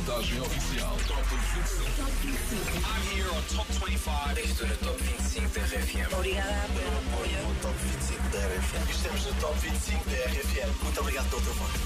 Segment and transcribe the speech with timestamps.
[0.00, 0.96] contagem oficial.
[1.06, 1.96] Top 25.
[1.96, 2.86] Top 25.
[2.86, 4.40] I'm here on Top 25.
[4.40, 6.14] Estou no Top 25 da RFM.
[6.14, 7.42] Obrigada pelo apoio.
[7.46, 8.90] No Top 25 da RFM.
[8.90, 10.82] Estamos no Top 25 da RFM.
[10.82, 11.80] Muito obrigado pelo teu voto.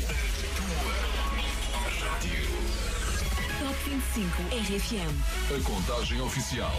[3.61, 5.13] Top 25 RFM.
[5.51, 6.73] A contagem oficial.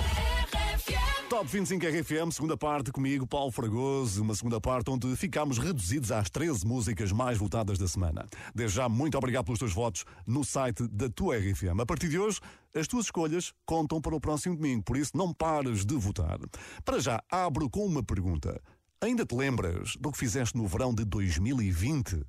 [1.36, 6.29] Top 25 RFM, segunda parte comigo, Paulo Fragoso, uma segunda parte onde ficámos reduzidos às
[6.29, 8.25] 13 músicas mais votadas da semana.
[8.55, 11.82] Desde já, muito obrigado pelos teus votos no site da tua RFM.
[11.82, 12.39] A partir de hoje,
[12.74, 16.39] as tuas escolhas contam para o próximo domingo, por isso não pares de votar.
[16.86, 18.57] Para já, abro com uma pergunta.
[19.02, 22.25] Ainda te lembras do que fizeste no verão de 2020?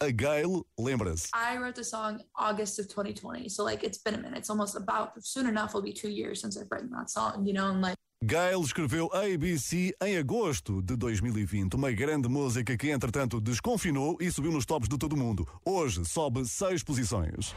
[0.00, 1.28] A Gail lembra-se.
[1.34, 3.50] I wrote the song August of 2020.
[3.50, 4.38] So like it's been a minute.
[4.38, 7.52] It's almost about soon enough will be two years since I've written that song, you
[7.52, 7.96] know, and like
[8.28, 14.50] Gail escreveu ABC em agosto de 2020, uma grande música que entretanto desconfinou e subiu
[14.50, 15.46] nos tops de todo o mundo.
[15.64, 17.54] Hoje sobe seis posições.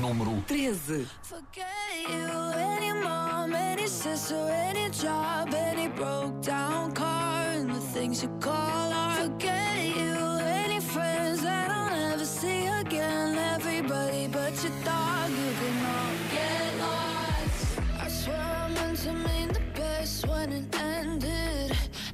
[0.00, 1.06] Número 13.
[1.22, 1.64] Forget
[2.08, 8.30] you, any mom, any sister, any job, any broke down car, and the things you
[8.40, 8.85] call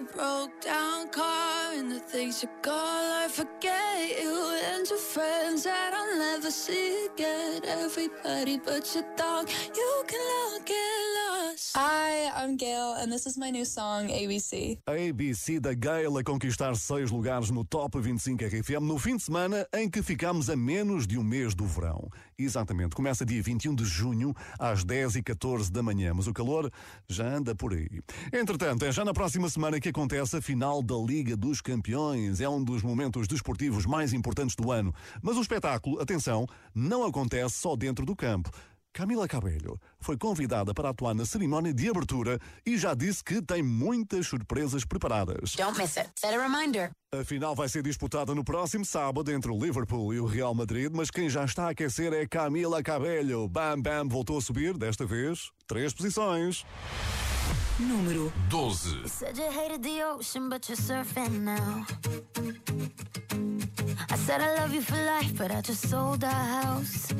[0.00, 5.64] your broke down car and the things you call I forget you and your friends.
[5.64, 5.89] That
[11.76, 14.78] Hi, I'm Gail, and this is my new song, ABC.
[14.86, 19.64] ABC da Gail a conquistar seis lugares no Top 25 RFM no fim de semana
[19.72, 22.08] em que ficamos a menos de um mês do verão.
[22.36, 26.70] Exatamente, começa dia 21 de junho às 10h14 da manhã, mas o calor
[27.08, 28.00] já anda por aí.
[28.32, 32.40] Entretanto, é já na próxima semana que acontece a final da Liga dos Campeões.
[32.40, 34.92] É um dos momentos desportivos mais importantes do ano.
[35.22, 36.39] Mas o espetáculo, atenção,
[36.74, 38.50] não acontece só dentro do campo.
[38.92, 43.62] Camila Cabello foi convidada para atuar na cerimónia de abertura e já disse que tem
[43.62, 45.54] muitas surpresas preparadas.
[45.54, 46.10] Don't miss it.
[46.16, 46.90] Set a reminder.
[47.14, 50.90] A final vai ser disputada no próximo sábado entre o Liverpool e o Real Madrid,
[50.92, 53.48] mas quem já está a aquecer é Camila Cabello.
[53.48, 56.64] Bam Bam voltou a subir, desta vez, três posições.
[57.78, 59.02] número 12.
[59.02, 61.86] You said you hated the ocean, but you're surfing now.
[64.10, 67.12] I said I love you for life, but I just sold our house.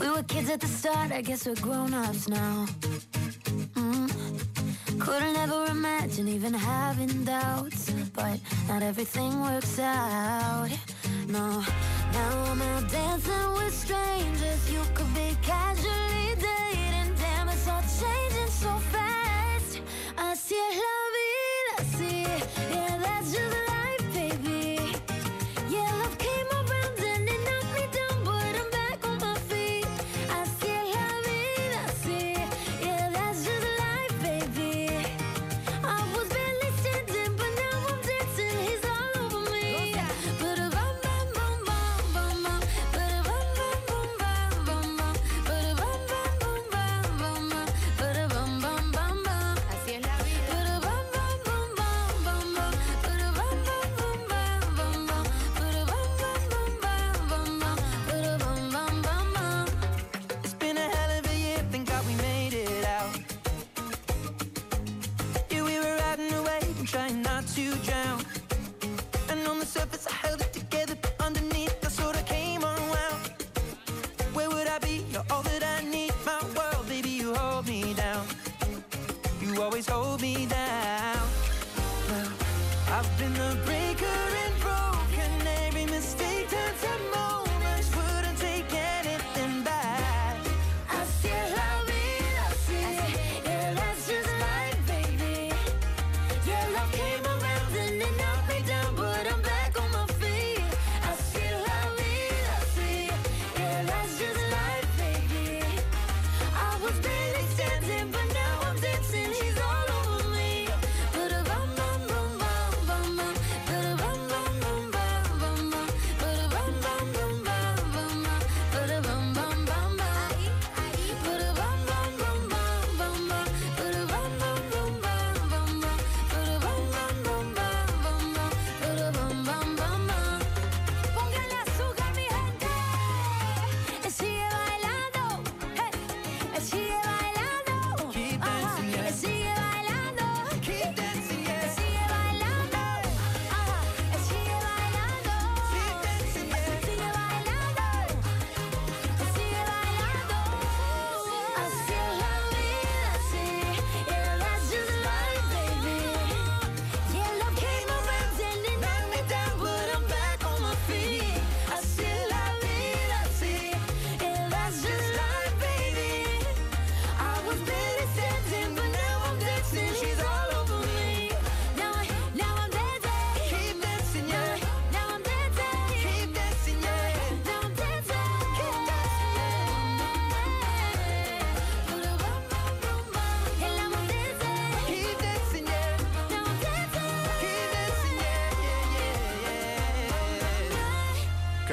[0.00, 2.66] We were kids at the start, I guess we're grown ups now.
[3.74, 4.08] Mm.
[4.98, 8.38] Couldn't ever imagine even having doubts, but
[8.68, 10.68] not everything works out.
[11.28, 11.64] No,
[12.12, 13.74] now I'm out dancing with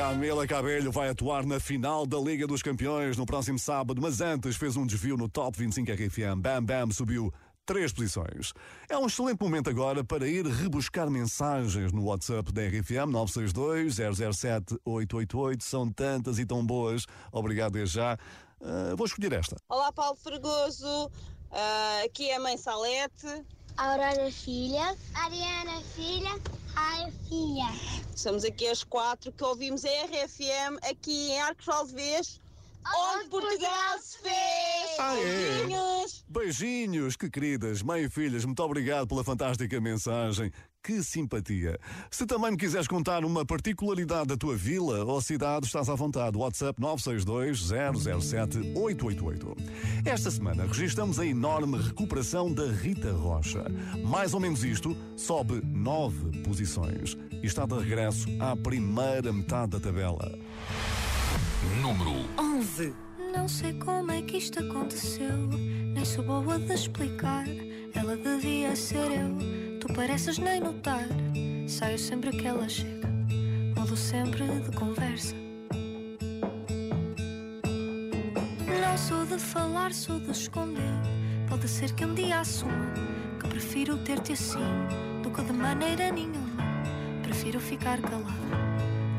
[0.06, 4.56] Camila Cabelho vai atuar na final da Liga dos Campeões no próximo sábado, mas antes
[4.56, 6.40] fez um desvio no Top 25 RFM.
[6.40, 7.34] Bam Bam subiu
[7.66, 8.54] três posições.
[8.88, 13.96] É um excelente momento agora para ir rebuscar mensagens no WhatsApp da RFM 962
[14.38, 15.64] 007 888.
[15.64, 17.08] São tantas e tão boas.
[17.32, 18.16] Obrigado desde já.
[18.62, 19.56] Uh, vou escolher esta.
[19.68, 21.08] Olá, Paulo Fregoso.
[21.08, 23.44] Uh, aqui é a mãe Salete.
[23.76, 24.96] Aurora Filha.
[25.16, 26.40] Ariana Filha.
[26.76, 27.68] Ai, filha.
[28.16, 32.42] Somos aqui as quatro que ouvimos a RFM aqui em Arcos Alves.
[32.96, 35.00] Onde Portugal se fez!
[35.00, 35.24] Ah, é.
[35.24, 36.26] Beijinhos!
[36.30, 40.52] Beijinhos, que queridas, mãe e filhas, muito obrigado pela fantástica mensagem.
[40.86, 41.80] Que simpatia!
[42.12, 46.38] Se também me quiseres contar uma particularidade da tua vila ou cidade, estás à vontade.
[46.38, 47.72] WhatsApp 962
[48.22, 49.56] 007 888.
[50.06, 53.66] Esta semana registramos a enorme recuperação da Rita Rocha.
[54.06, 59.80] Mais ou menos isto, sobe nove posições e está de regresso à primeira metade da
[59.80, 60.38] tabela.
[61.82, 62.94] Número 11.
[63.36, 65.36] Não sei como é que isto aconteceu,
[65.96, 67.48] nem sou boa de explicar.
[67.96, 69.65] Ela devia ser eu.
[69.86, 71.06] Tu pareces nem notar.
[71.68, 73.08] Saio sempre que ela chega.
[73.78, 75.36] Mudo sempre de conversa.
[78.82, 80.82] Não sou de falar, sou de esconder.
[81.48, 82.94] Pode ser que um dia assuma
[83.40, 84.58] que prefiro ter-te assim
[85.22, 86.64] do que de maneira nenhuma.
[87.22, 88.34] Prefiro ficar calado,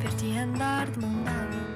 [0.00, 1.75] ver-te andar de mão dada.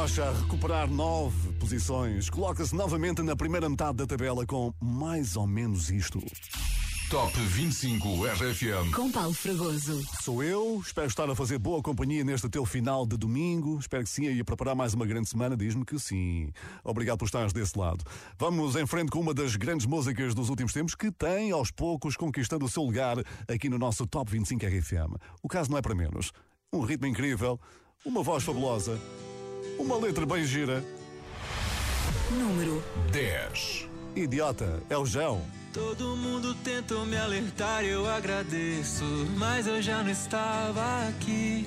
[0.00, 2.30] Rocha a recuperar nove posições.
[2.30, 6.18] Coloca-se novamente na primeira metade da tabela com mais ou menos isto.
[7.10, 8.94] Top 25 RFM.
[8.94, 10.02] Com Paulo Fragoso.
[10.22, 13.78] Sou eu, espero estar a fazer boa companhia neste teu final de domingo.
[13.78, 15.54] Espero que sim, e a preparar mais uma grande semana.
[15.54, 16.50] Diz-me que sim.
[16.82, 18.02] Obrigado por estares desse lado.
[18.38, 22.16] Vamos em frente com uma das grandes músicas dos últimos tempos que tem, aos poucos,
[22.16, 25.20] conquistando o seu lugar aqui no nosso Top 25 RFM.
[25.42, 26.32] O caso não é para menos.
[26.72, 27.60] Um ritmo incrível,
[28.02, 28.98] uma voz fabulosa,
[29.80, 30.84] uma letra bem gira.
[32.30, 33.88] Número 10.
[34.14, 35.42] Idiota, é o João.
[35.72, 39.04] Todo mundo tentou me alertar, eu agradeço,
[39.36, 41.66] mas eu já não estava aqui.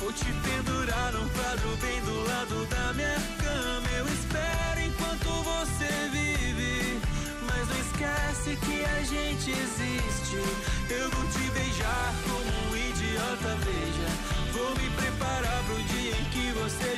[0.00, 3.88] Vou te pendurar num quadro bem do lado da minha cama.
[3.98, 7.00] Eu espero enquanto você vive.
[7.42, 10.36] Mas não esquece que a gente existe.
[10.88, 14.08] Eu vou te beijar como um idiota, veja.
[14.52, 16.97] Vou me preparar pro dia em que você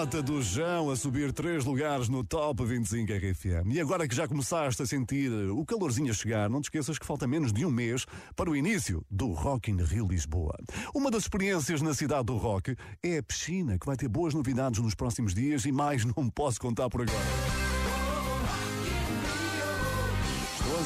[0.00, 3.70] Idiota do João a subir três lugares no Top 25 RFM.
[3.70, 7.04] E agora que já começaste a sentir o calorzinho a chegar, não te esqueças que
[7.04, 10.56] falta menos de um mês para o início do Rock in Rio Lisboa.
[10.94, 14.80] Uma das experiências na cidade do rock é a piscina, que vai ter boas novidades
[14.80, 17.49] nos próximos dias e mais não posso contar por agora.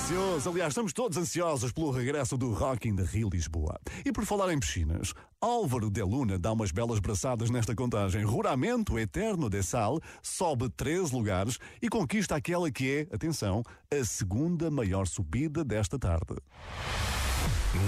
[0.04, 3.80] Ansioso, aliás, estamos todos ansiosos pelo regresso do Rock in Rio Lisboa.
[4.04, 8.22] E por falar em piscinas, Álvaro de Luna dá umas belas braçadas nesta contagem.
[8.22, 14.70] Ruramento Eterno de Sal sobe 13 lugares e conquista aquela que é, atenção, a segunda
[14.70, 16.36] maior subida desta tarde.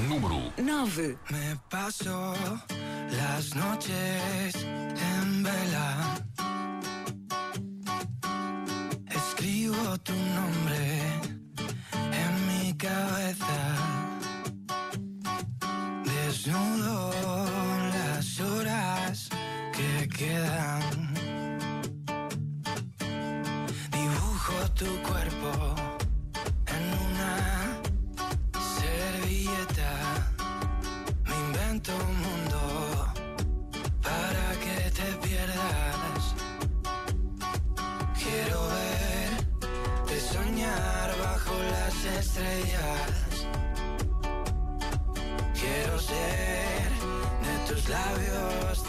[0.08, 1.18] Número 9.
[1.30, 2.32] Me paso
[3.10, 6.14] las noches en vela.
[9.10, 11.15] Escribo tu nombre
[12.86, 13.60] cabeza.
[16.04, 17.10] Desnudo
[17.94, 19.28] las horas
[19.76, 21.14] que quedan.
[23.96, 25.52] Dibujo tu cuerpo
[26.74, 27.34] en una
[28.76, 29.92] servilleta.
[31.28, 32.45] Me invento un mundo
[42.18, 43.46] estrellas.
[45.54, 46.90] Quiero ser
[47.46, 48.85] de tus labios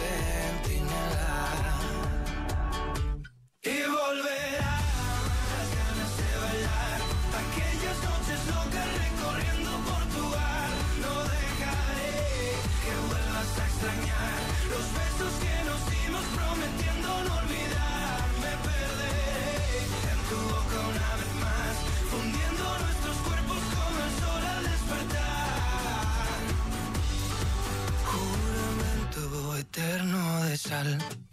[30.57, 31.26] eterno de sal.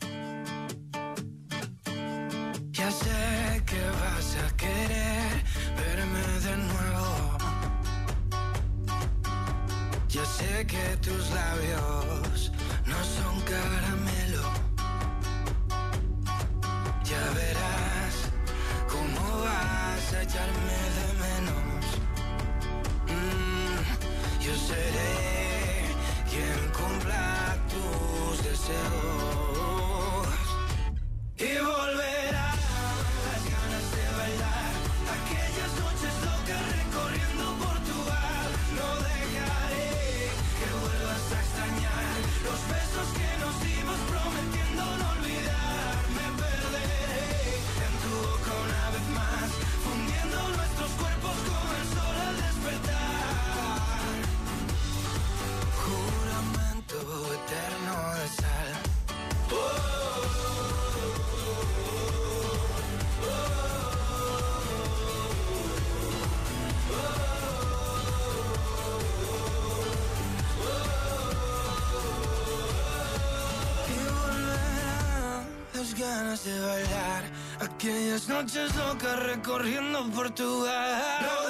[76.45, 77.25] De bailar
[77.61, 81.44] aquellas noches locas recorriendo Portugal.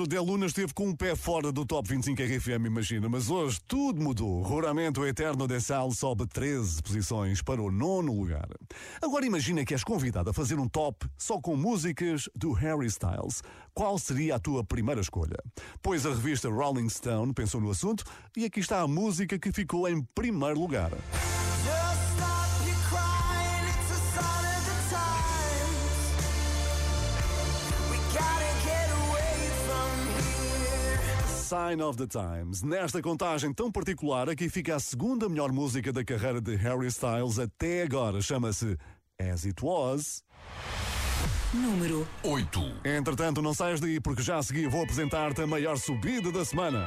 [0.00, 3.60] Álvaro de Luna esteve com um pé fora do Top 25 RFM, imagina, mas hoje
[3.68, 4.40] tudo mudou.
[4.40, 8.48] Ruramento Eterno de Sal sobe 13 posições para o nono lugar.
[9.02, 13.42] Agora imagina que és convidado a fazer um top só com músicas do Harry Styles.
[13.74, 15.36] Qual seria a tua primeira escolha?
[15.82, 18.02] Pois a revista Rolling Stone pensou no assunto
[18.34, 20.92] e aqui está a música que ficou em primeiro lugar.
[31.50, 32.62] Sign of the Times.
[32.62, 37.40] Nesta contagem tão particular, aqui fica a segunda melhor música da carreira de Harry Styles
[37.40, 38.22] até agora.
[38.22, 38.78] Chama-se
[39.18, 40.22] As It Was.
[41.52, 42.60] Número 8.
[42.84, 46.86] Entretanto, não saias daí porque já a seguir vou apresentar-te a maior subida da semana.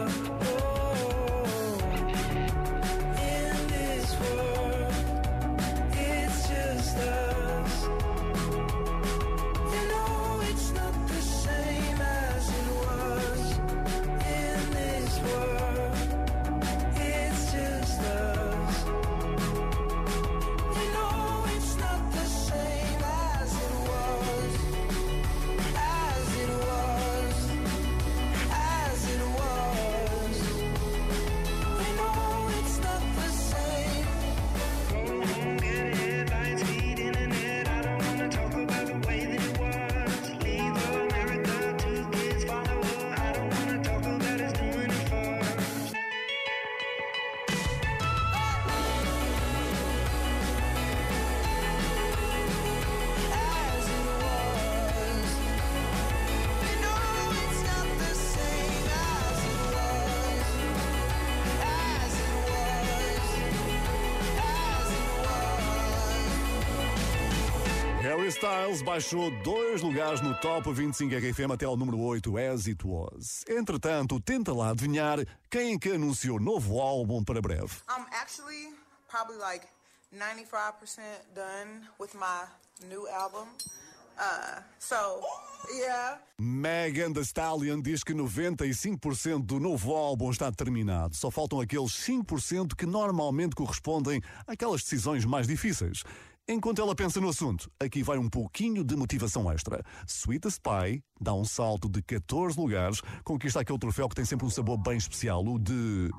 [68.41, 73.45] Styles baixou dois lugares no Top 25 RFM até ao número 8, As It Was.
[73.47, 77.83] Entretanto, tenta lá adivinhar quem é que anunciou novo álbum para breve.
[77.87, 78.73] I'm actually
[79.07, 79.67] probably like
[80.11, 81.03] 95%
[81.35, 82.47] done with my
[82.89, 83.47] new album.
[84.17, 85.21] Uh, so,
[85.77, 86.17] yeah.
[86.39, 91.15] Megan Thee Stallion diz que 95% do novo álbum está terminado.
[91.15, 96.03] Só faltam aqueles 5% que normalmente correspondem àquelas decisões mais difíceis.
[96.47, 99.83] Enquanto ela pensa no assunto, aqui vai um pouquinho de motivação extra.
[100.07, 104.49] Sweetest Pie dá um salto de 14 lugares, conquista aquele troféu que tem sempre um
[104.49, 106.09] sabor bem especial, o de.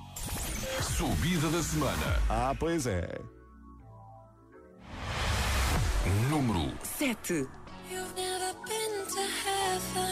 [0.96, 2.22] Subida da semana.
[2.28, 3.20] Ah, pois é.
[6.30, 7.46] Número 7.
[7.90, 10.11] You've never been to heaven,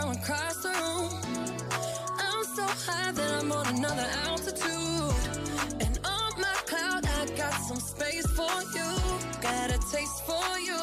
[0.00, 1.10] from across the room.
[2.18, 5.14] I'm so high that I'm on another altitude.
[5.80, 8.88] And on my cloud, I got some space for you.
[9.40, 10.80] Got a taste for you.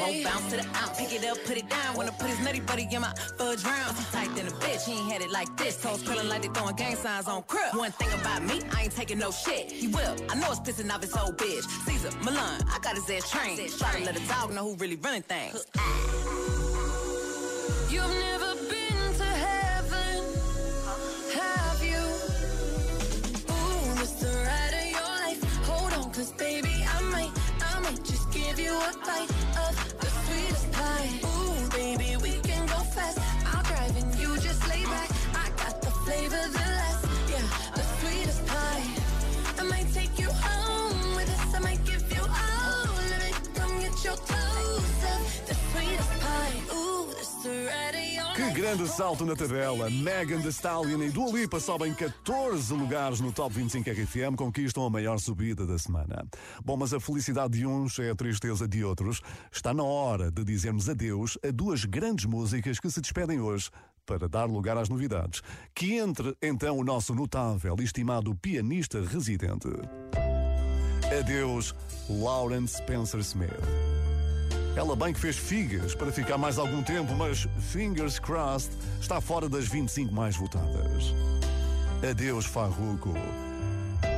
[0.00, 1.96] Won't bounce to the out, pick it up, put it down.
[1.96, 3.96] Wanna put his nutty buddy in my fudge round.
[3.96, 5.80] He tight than a bitch, he ain't had it like this.
[5.80, 7.74] Toes curling like they throwing gang signs on crib.
[7.74, 9.70] One thing about me, I ain't taking no shit.
[9.70, 11.64] He will, I know it's pissing off his old bitch.
[11.86, 13.58] Caesar, Milan, I got his ass trained.
[13.78, 15.66] Try to let a dog know who really running things.
[26.22, 28.92] Cause baby, I might, I might just give you a
[48.62, 49.90] grande salto na tabela!
[49.90, 54.90] Megan Thee Stallion e Dua Lipa sobem 14 lugares no Top 25 RFM, conquistam a
[54.90, 56.24] maior subida da semana.
[56.64, 59.20] Bom, mas a felicidade de uns é a tristeza de outros.
[59.50, 63.68] Está na hora de dizermos adeus a duas grandes músicas que se despedem hoje
[64.06, 65.42] para dar lugar às novidades.
[65.74, 69.66] Que entre então o nosso notável e estimado pianista residente.
[71.18, 71.74] Adeus,
[72.08, 73.91] Lawrence Spencer Smith.
[74.74, 79.46] Ela bem que fez figas para ficar mais algum tempo, mas fingers crossed está fora
[79.48, 81.14] das 25 mais votadas.
[82.08, 83.12] Adeus, Farruko.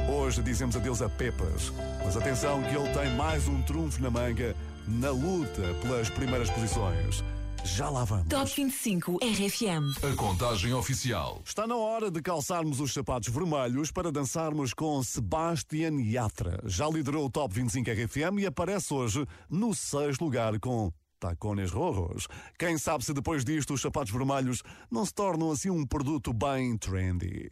[0.08, 1.72] Hoje dizemos adeus a Pepas,
[2.04, 4.54] mas atenção que ele tem mais um trunfo na manga
[4.86, 7.24] na luta pelas primeiras posições.
[7.64, 8.28] Já lá vamos.
[8.28, 10.04] Top 25 RFM.
[10.04, 11.40] A contagem oficial.
[11.44, 16.60] Está na hora de calçarmos os sapatos vermelhos para dançarmos com Sebastian Yatra.
[16.66, 22.28] Já liderou o Top 25 RFM e aparece hoje no sexto lugar com Tacones Rojos.
[22.58, 26.76] Quem sabe se depois disto os sapatos vermelhos não se tornam assim um produto bem
[26.76, 27.50] trendy.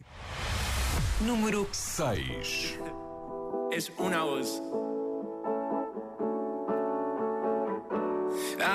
[1.21, 2.77] Número 6.
[3.71, 4.61] Es una voz.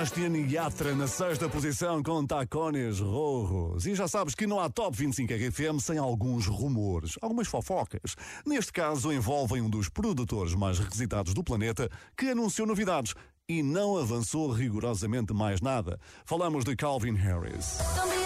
[0.00, 3.84] Sebastian Yatra na sexta posição com tacones rojos.
[3.84, 8.16] E já sabes que não há Top 25 RFM sem alguns rumores, algumas fofocas.
[8.46, 13.12] Neste caso, envolvem um dos produtores mais requisitados do planeta que anunciou novidades
[13.46, 16.00] e não avançou rigorosamente mais nada.
[16.24, 17.76] Falamos de Calvin Harris.
[17.94, 18.19] Don't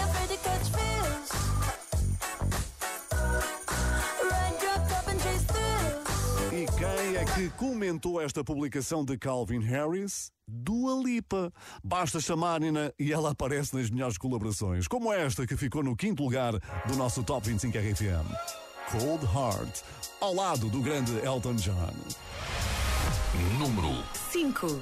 [7.35, 10.31] que comentou esta publicação de Calvin Harris?
[10.47, 11.51] Dua Lipa.
[11.83, 16.53] Basta chamarem-na e ela aparece nas melhores colaborações, como esta que ficou no quinto lugar
[16.87, 18.25] do nosso Top 25 RFM.
[18.89, 19.81] Cold Heart,
[20.21, 21.93] ao lado do grande Elton John.
[23.59, 24.81] Número 5.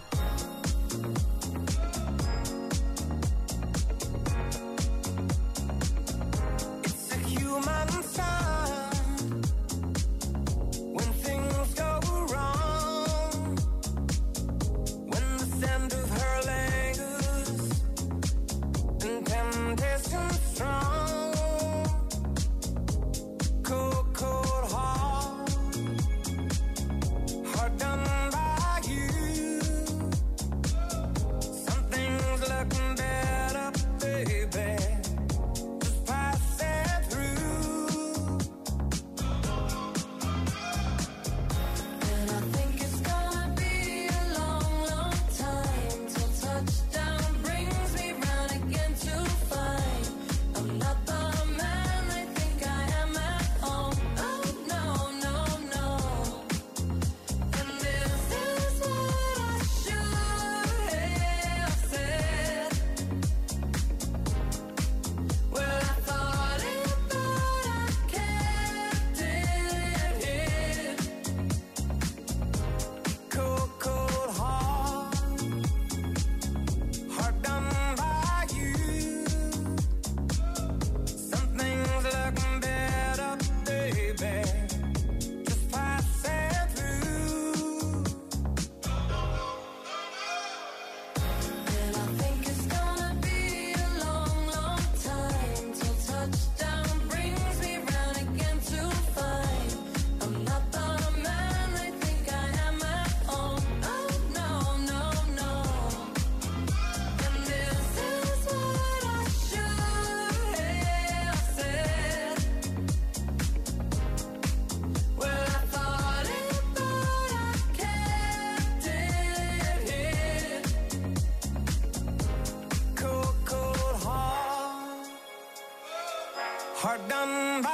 [126.93, 127.72] Heart done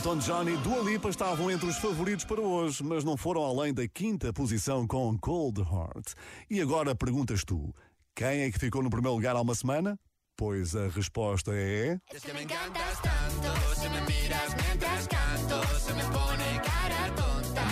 [0.00, 3.74] Elton John e Dua Lipa estavam entre os favoritos para hoje, mas não foram além
[3.74, 6.14] da quinta posição com Cold Heart.
[6.48, 7.74] E agora perguntas tu,
[8.14, 10.00] quem é que ficou no primeiro lugar há uma semana?
[10.38, 12.00] Pois a resposta é...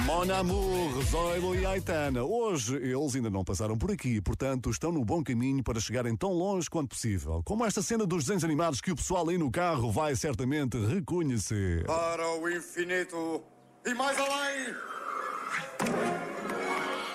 [0.09, 2.25] Mon Amour, Zoilo e Aitana.
[2.25, 6.33] Hoje eles ainda não passaram por aqui, portanto estão no bom caminho para chegarem tão
[6.33, 7.43] longe quanto possível.
[7.45, 11.85] Como esta cena dos desenhos animados que o pessoal aí no carro vai certamente reconhecer.
[11.85, 13.43] Para o infinito
[13.85, 14.75] e mais além.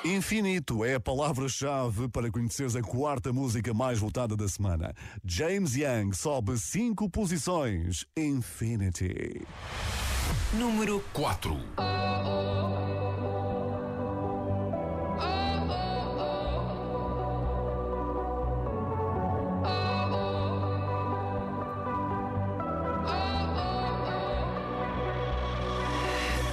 [0.06, 4.94] Infinito é a palavra-chave para conheceres a quarta música mais votada da semana.
[5.26, 8.06] James Young sobe cinco posições.
[8.16, 9.41] Infinity.
[10.53, 11.57] Número 4.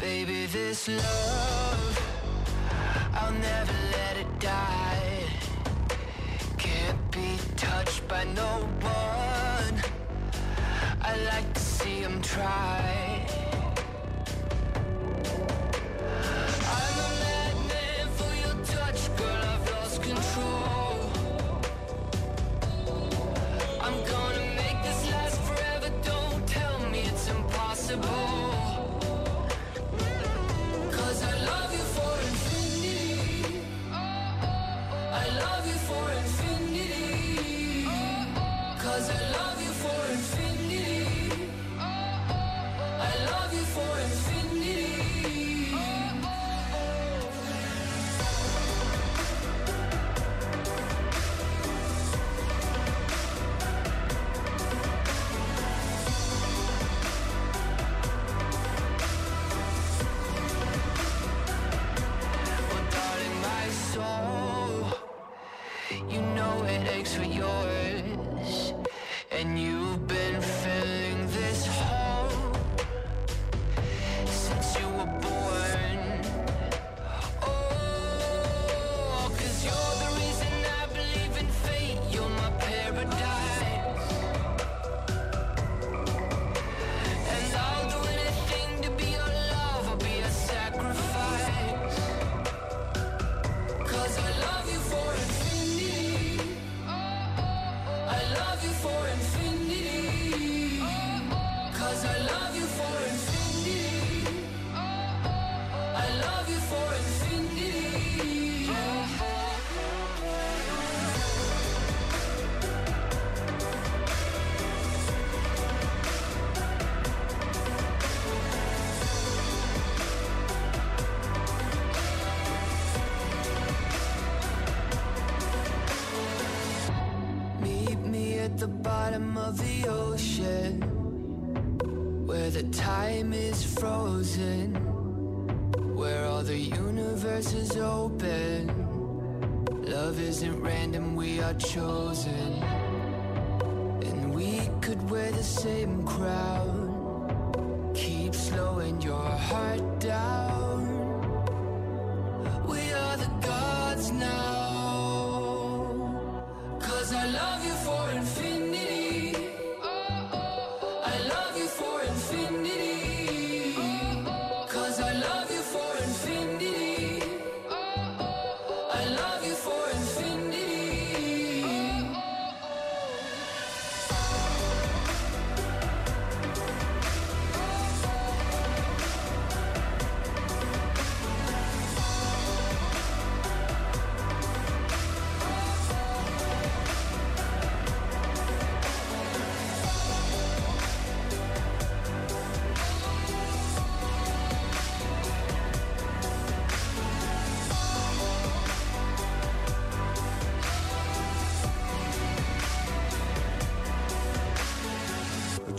[0.01, 1.99] Baby, this love,
[3.15, 5.29] I'll never let it die.
[6.57, 9.83] Can't be touched by no one.
[11.03, 13.50] I like to see him try.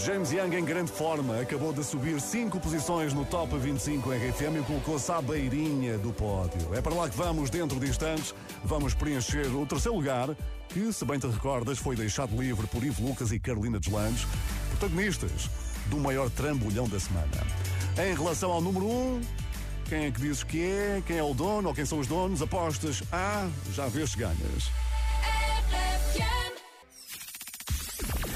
[0.05, 4.63] James Young em grande forma, acabou de subir 5 posições no Top 25 RFM e
[4.65, 6.73] colocou-se à beirinha do pódio.
[6.73, 8.33] É para lá que vamos dentro de instantes,
[8.63, 10.35] vamos preencher o terceiro lugar,
[10.69, 14.25] que, se bem te recordas, foi deixado livre por Ivo Lucas e Carolina Deslandes,
[14.71, 15.47] protagonistas
[15.85, 17.27] do maior trambolhão da semana.
[18.03, 19.21] Em relação ao número 1, um,
[19.87, 22.41] quem é que dizes que é, quem é o dono ou quem são os donos,
[22.41, 24.71] apostas, ah, já vês se ganhas.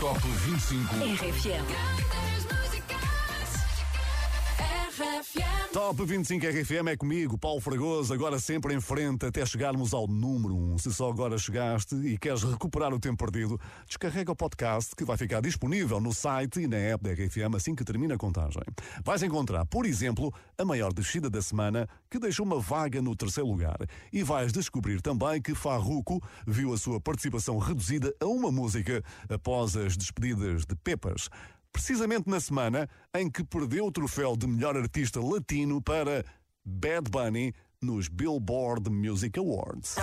[0.05, 1.65] Top 25.
[4.99, 5.54] RFM.
[5.75, 10.55] Top 25 RFM é comigo, Paulo Fragoso, agora sempre em frente até chegarmos ao número
[10.55, 10.77] 1.
[10.77, 15.17] Se só agora chegaste e queres recuperar o tempo perdido, descarrega o podcast que vai
[15.17, 18.63] ficar disponível no site e na app da RFM assim que termina a contagem.
[19.03, 23.49] Vais encontrar, por exemplo, a maior descida da semana que deixou uma vaga no terceiro
[23.49, 23.79] lugar.
[24.13, 29.75] E vais descobrir também que Farruko viu a sua participação reduzida a uma música após
[29.75, 31.29] as despedidas de Pepas
[31.75, 36.23] precisamente na semana em que perdeu o troféu de melhor artista latino para
[36.63, 39.97] Bad Bunny nos Billboard Music Awards.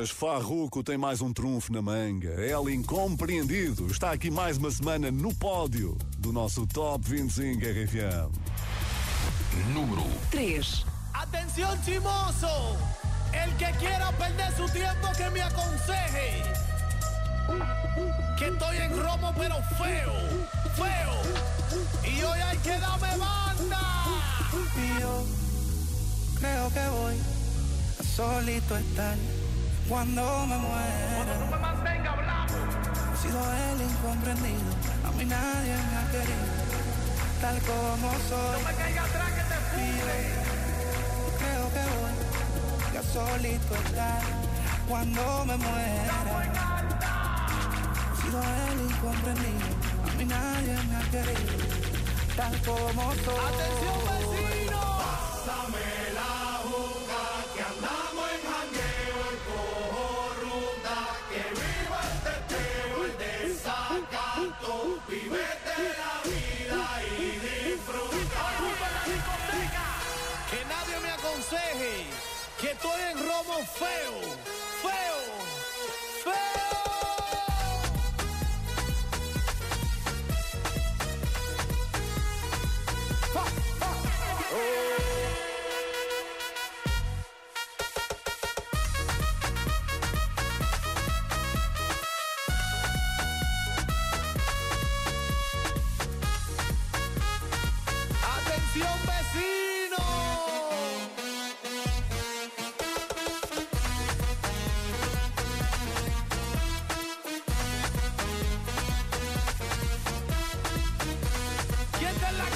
[0.00, 2.30] Mas Farruko tem mais um trunfo na manga.
[2.30, 3.86] Ela incompreendido.
[3.90, 8.32] Está aqui mais uma semana no pódio do nosso Top 25 RFM.
[9.74, 10.86] Número 3.
[11.12, 12.78] Atención chimoso,
[13.34, 16.44] el que quiera perder su tiempo que me aconseje.
[18.38, 20.14] Que estoy en romo pero feo,
[20.76, 22.10] feo.
[22.10, 24.06] Y hoy hay que darme banda.
[24.76, 25.26] Y yo
[26.40, 27.16] creo que voy
[27.98, 29.18] a solito estar
[29.90, 31.34] cuando me muera.
[31.40, 32.54] No me mantenga hablando.
[33.12, 34.70] He sido el incomprendido,
[35.04, 36.46] a mí nadie me ha querido,
[37.40, 38.62] tal como soy.
[38.62, 39.90] No me caiga atrás que te fui.
[41.40, 41.84] creo que
[42.86, 44.22] voy a solito estar
[44.88, 46.14] cuando me muera.
[48.12, 49.68] He sido el incomprendido,
[50.08, 51.52] a mí nadie me ha querido,
[52.36, 53.44] tal como soy.
[53.54, 54.19] Atención
[73.60, 74.59] en romo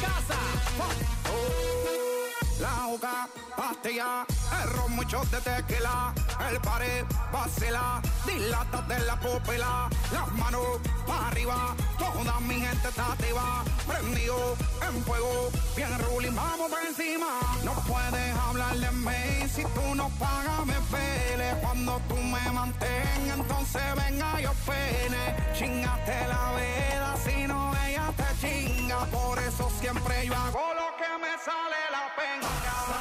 [0.05, 0.39] casa?
[0.79, 1.24] La
[2.95, 4.25] juca, pastilla,
[4.63, 6.13] el mucho de tequila,
[6.49, 13.13] el pared, vacila, dilata de la pupila, las manos para arriba, toda mi gente está
[13.13, 17.41] activa, prendido en fuego, bien ruling, vamos por encima.
[17.65, 21.55] No puedes hablar de mí si tú no pagas, me pele.
[21.63, 25.23] Cuando tú me mantengas, entonces venga yo pene.
[25.57, 30.64] Chingate la vela, si no ella te chinga, por eso siempre yo hago
[31.19, 32.94] me sale la penca.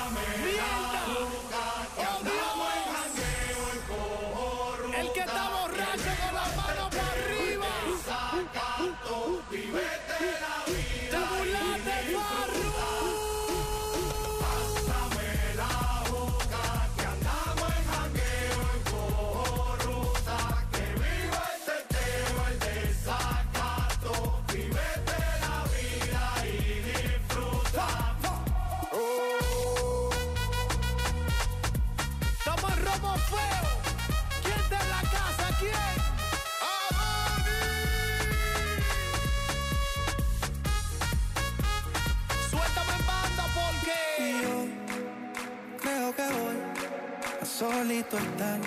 [47.53, 48.59] Solito estar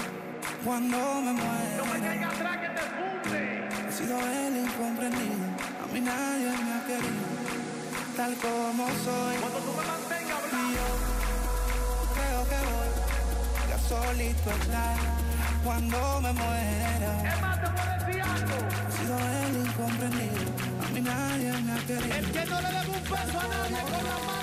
[0.64, 1.76] cuando me muera.
[1.76, 3.68] No me caiga atrás que te funde.
[3.88, 5.46] He sido el incomprendido,
[5.82, 7.26] a mí nadie me ha querido,
[8.16, 9.36] tal como soy.
[9.42, 10.88] Cuando tú me mantengas Y yo
[12.14, 14.96] creo que voy a solito estar
[15.64, 17.34] cuando me muera.
[17.34, 18.56] Es más, te puedo decir algo.
[18.86, 20.42] He sido el incomprendido,
[20.84, 22.14] a mí nadie me ha querido.
[22.14, 24.35] El que no le debe un peso a nadie con las manos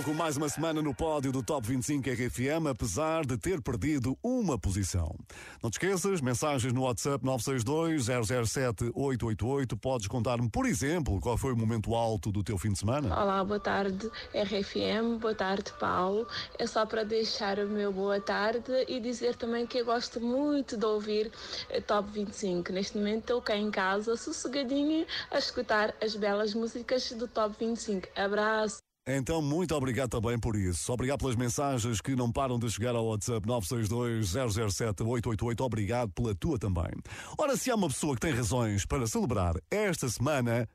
[0.00, 4.58] Farruko mais uma semana no pódio do Top 25 RFM, apesar de ter perdido uma
[4.58, 5.14] posição.
[5.62, 9.78] Não te esqueças, mensagens no WhatsApp 962-007-888.
[9.78, 13.14] Podes contar-me, por exemplo, qual foi o momento alto do teu fim de semana?
[13.14, 16.26] Olá, boa tarde RFM, boa tarde Paulo.
[16.58, 20.78] É só para deixar o meu boa tarde e dizer também que eu gosto muito
[20.78, 21.30] de ouvir
[21.68, 22.72] eh, Top 25.
[22.72, 28.08] Neste momento estou cá em casa, sossegadinha, a escutar as belas músicas do Top 25.
[28.16, 28.89] Abraço!
[29.06, 30.92] Então, muito obrigado também por isso.
[30.92, 35.64] Obrigado pelas mensagens que não param de chegar ao WhatsApp 962-007-888.
[35.64, 36.90] Obrigado pela tua também.
[37.38, 40.68] Ora, se há uma pessoa que tem razões para celebrar esta semana,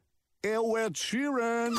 [0.44, 1.72] é o Ed Sheeran.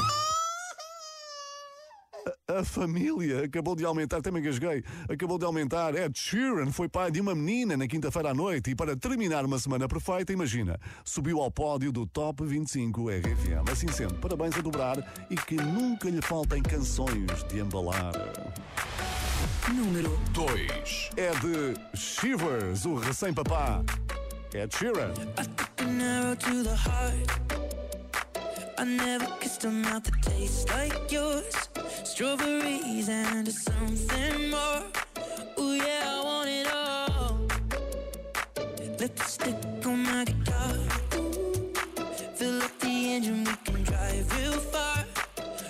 [2.48, 5.94] A família acabou de aumentar, até me engasguei, acabou de aumentar.
[5.94, 9.58] Ed Sheeran foi pai de uma menina na quinta-feira à noite e para terminar uma
[9.58, 13.70] semana perfeita, imagina, subiu ao pódio do Top 25 RFM.
[13.70, 14.96] Assim sendo, parabéns a dobrar
[15.30, 18.12] e que nunca lhe faltem canções de embalar.
[19.72, 23.82] Número 2 É de Shivers, o recém-papá.
[24.54, 25.12] Ed Sheeran.
[28.78, 31.54] I never kissed a mouth that tastes like yours.
[32.04, 34.82] Strawberries and something more.
[35.58, 37.40] Ooh, yeah, I want it all.
[38.98, 39.56] Lipstick
[39.86, 40.74] on my guitar.
[42.34, 45.04] Fill up the engine, we can drive real far.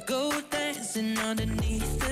[0.06, 2.05] Go dancing underneath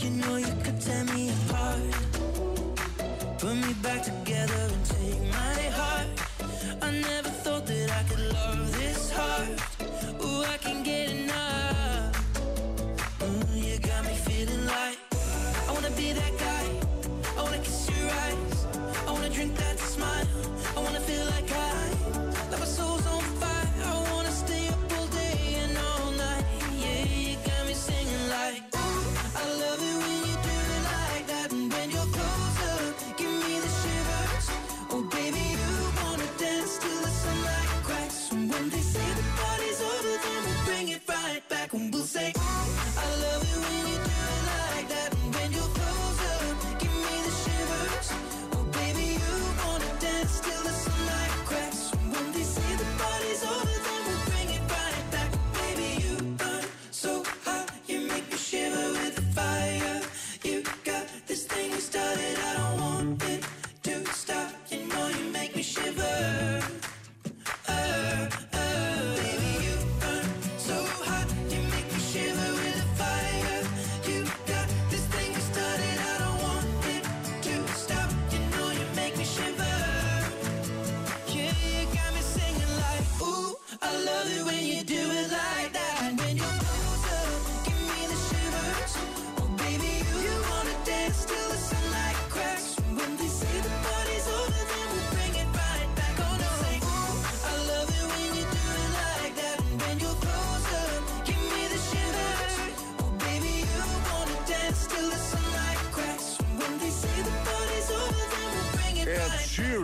[0.00, 0.49] You know you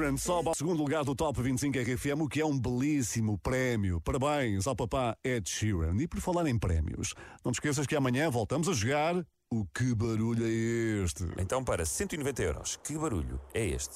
[0.07, 4.01] Sheeran sobe ao segundo lugar do Top 25 RFM, o que é um belíssimo prémio.
[4.01, 5.97] Parabéns ao papá Ed Sheeran.
[6.01, 9.17] E por falar em prémios, não te esqueças que amanhã voltamos a jogar
[9.51, 11.25] o Que Barulho é Este?
[11.39, 13.95] Então, para 190 euros, que barulho é este?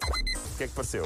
[0.00, 1.04] O que é que pareceu?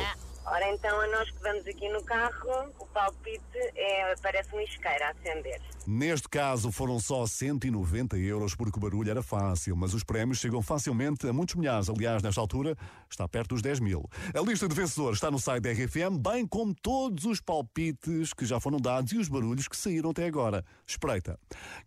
[0.48, 3.40] Ora então, a nós que vamos aqui no carro, o palpite
[3.74, 5.60] é, parece um isqueiro a acender.
[5.84, 10.62] Neste caso foram só 190 euros porque o barulho era fácil, mas os prémios chegam
[10.62, 11.88] facilmente a muitos milhares.
[11.88, 12.76] Aliás, nesta altura
[13.10, 14.08] está perto dos 10 mil.
[14.32, 18.46] A lista de vencedores está no site da RFM, bem como todos os palpites que
[18.46, 20.64] já foram dados e os barulhos que saíram até agora.
[20.86, 21.38] Espreita.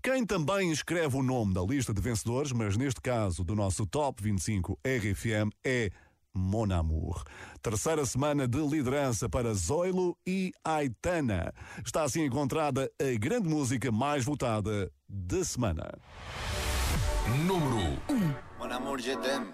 [0.04, 4.22] Quem também escreve o nome da lista de vencedores, mas neste caso do nosso Top
[4.22, 5.90] 25 RFM, é
[6.34, 7.24] Mon Amour.
[7.62, 11.54] Terceira semana de liderança para Zoilo e Aitana.
[11.86, 15.92] Está assim encontrada a grande música mais votada da semana.
[17.46, 18.60] Número 1.
[18.60, 19.54] Mon amour, je t'aime.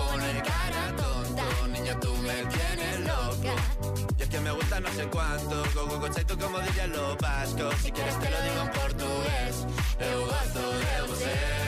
[4.79, 5.99] No sé cuánto, go go
[6.39, 9.67] como dirían los vascos, si quieres te lo digo en portugués,
[9.99, 11.61] eu gosto de você.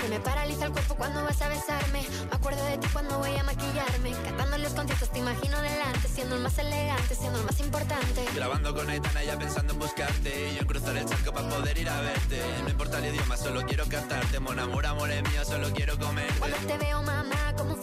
[0.00, 2.06] Se me paraliza el cuerpo cuando vas a besarme.
[2.30, 4.12] Me acuerdo de ti cuando voy a maquillarme.
[4.24, 6.06] Cantando los conciertos te imagino delante.
[6.06, 8.24] Siendo el más elegante, siendo el más importante.
[8.34, 11.78] Grabando con Aitana ya pensando en buscarte Y yo en cruzar el charco para poder
[11.78, 15.44] ir a verte No importa el idioma, solo quiero cantarte Mon amor, amor es mío,
[15.44, 17.82] solo quiero comerte Cuando te veo, mamá, como un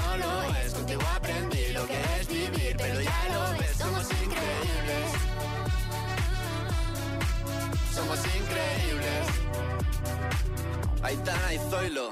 [11.03, 12.11] Aitana y Zoilo.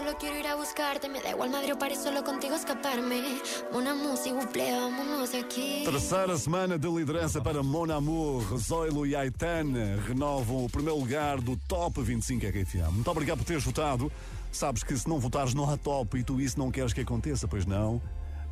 [0.00, 1.08] solo quiero ir a buscarte.
[1.08, 3.40] Me da igual Madrid o París, solo contigo escaparme.
[3.72, 5.82] Una música, buple, vámonos de aquí.
[5.84, 11.56] Terceira semana de liderança para Mon Amour, Zoilo e Aitana renovam o primeiro lugar do
[11.68, 12.92] Top 25 RFM.
[12.92, 14.10] Muito obrigado por teres votado.
[14.50, 17.46] Sabes que se não votares não há top e tu isso não queres que aconteça,
[17.46, 18.00] pois não?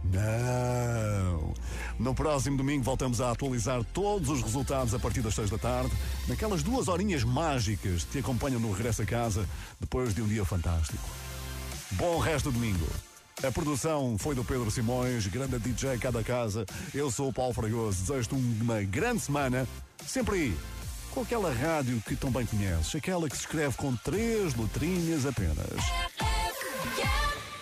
[0.05, 1.53] Não!
[1.99, 5.91] No próximo domingo voltamos a atualizar todos os resultados a partir das 6 da tarde,
[6.29, 9.45] naquelas duas horinhas mágicas que te acompanham no regresso a casa
[9.81, 11.03] depois de um dia fantástico.
[11.93, 12.87] Bom resto de domingo!
[13.43, 16.67] A produção foi do Pedro Simões, grande DJ cada casa.
[16.93, 19.67] Eu sou o Paulo Fragoso, desejo-te uma grande semana,
[20.07, 20.59] sempre aí,
[21.13, 25.81] com aquela rádio que tão bem conheces, aquela que se escreve com três letrinhas apenas.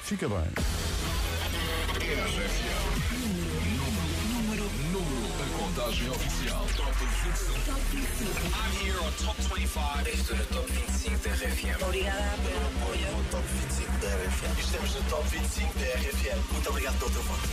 [0.03, 0.39] Fica bem.
[4.33, 6.65] Número, número, a contagem oficial.
[7.27, 8.55] Top 25.
[8.55, 10.07] I'm here on Top 25.
[10.07, 11.83] Este é o Top 25 da RFM.
[11.83, 13.07] Obrigada pelo apoio.
[13.16, 14.61] ao Top 25 da RFM.
[14.61, 16.53] Estamos no Top 25 da RFM.
[16.53, 17.49] Muito obrigado pelo teu voto.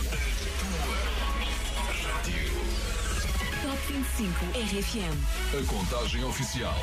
[3.62, 5.14] Top 25 RFM.
[5.58, 6.76] A contagem oficial.